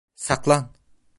Saklan! 0.15 0.69